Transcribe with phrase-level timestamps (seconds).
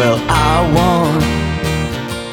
[0.00, 1.20] Well, I want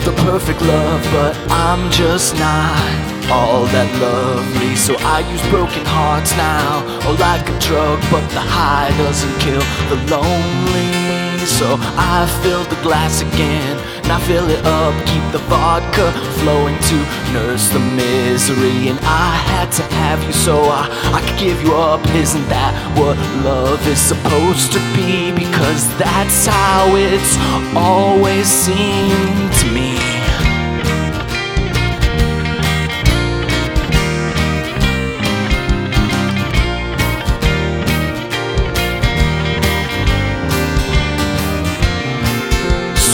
[0.06, 4.74] the perfect love, but I'm just not all that lovely.
[4.78, 9.60] So I use broken hearts now, or like a drug, but the high doesn't kill
[9.92, 11.07] the lonely.
[11.48, 16.78] So I fill the glass again, and I fill it up, keep the vodka flowing
[16.78, 16.98] to
[17.34, 18.90] nurse the misery.
[18.90, 22.06] And I had to have you so I, I could give you up.
[22.14, 25.32] Isn't that what love is supposed to be?
[25.32, 27.34] Because that's how it's
[27.76, 29.97] always seemed to me.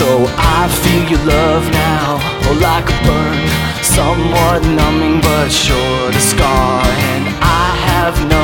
[0.04, 3.40] So I feel your love now, oh like a burn,
[3.80, 6.84] somewhat numbing but sure to scar.
[7.16, 8.44] And I have no,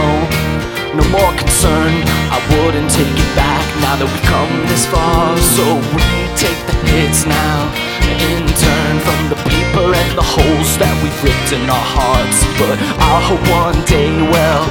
[0.96, 1.92] no more concern.
[2.32, 5.36] I wouldn't take it back now that we've come this far.
[5.36, 6.08] So we
[6.40, 7.68] take the hits now,
[8.08, 12.40] in turn from the people and the holes that we've ripped in our hearts.
[12.56, 14.64] But I hope one day, well,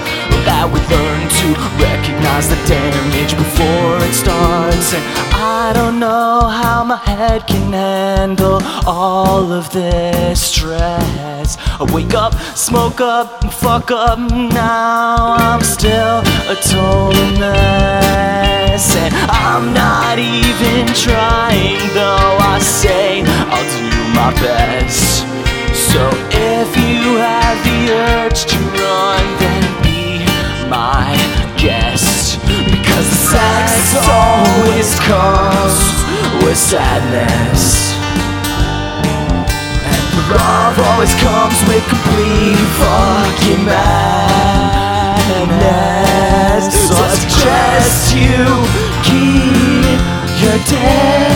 [0.48, 4.96] that we learn to recognize the damage before it starts.
[4.96, 5.27] And
[5.68, 11.58] I don't know how my head can handle all of this stress.
[11.78, 14.18] I wake up, smoke up, and fuck up.
[14.18, 18.96] Now I'm still a total mess.
[18.96, 23.22] And I'm not even trying, though I say
[23.52, 25.20] I'll do my best.
[25.92, 26.00] So
[26.32, 30.24] if you have the urge to run, then be
[30.70, 31.12] my
[31.58, 32.40] guest.
[32.72, 35.37] Because the sex always comes
[36.48, 37.92] with sadness.
[39.84, 43.92] And the love always comes with complete fucking madness.
[46.88, 48.48] So I suggest you
[49.04, 50.00] keep
[50.40, 51.28] your distance.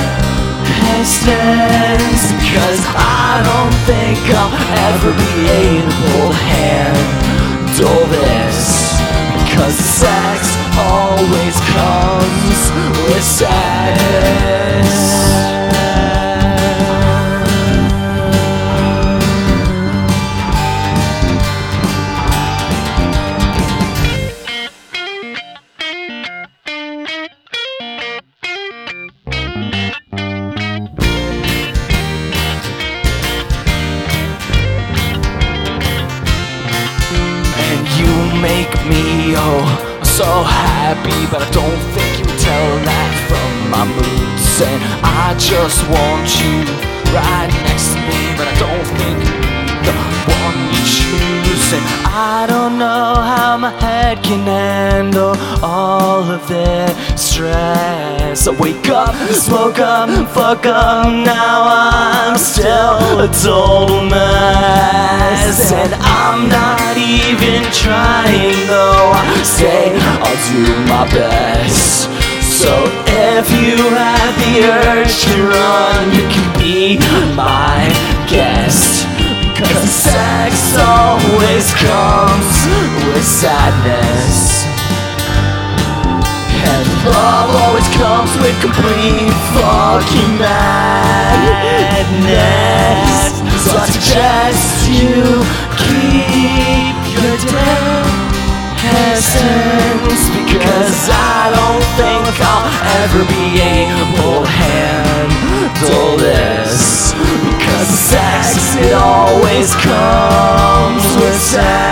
[2.41, 4.57] Because I don't think I'll
[4.89, 5.33] ever be
[5.77, 8.97] able to handle this.
[9.45, 10.57] Because sex
[10.89, 12.73] always comes
[13.13, 14.52] with sadness.
[38.73, 44.61] Make me oh so happy, but I don't think you tell that from my moods.
[44.61, 46.65] And I just want you
[47.13, 49.19] right next to me, but I don't think
[49.87, 49.95] the
[50.29, 51.73] one you choose.
[51.73, 58.47] And I don't know how my head can handle all of this stress.
[58.47, 61.07] I wake up, smoke up, fuck up.
[61.09, 65.02] Now I'm still a total mess,
[65.61, 68.57] and I'm not even trying.
[68.73, 72.09] Though I say I'll do my best.
[72.41, 72.73] So
[73.05, 76.97] if you have the urge to run, you can be
[77.37, 77.85] my
[78.33, 79.05] guest.
[79.53, 82.49] Because sex always comes
[83.13, 84.65] with sadness.
[86.65, 91.13] And love always comes with complete fucking madness.
[93.69, 94.82] So I suggest
[103.03, 107.13] ever be able to handle this.
[107.13, 111.92] Because sex, it always comes with sex.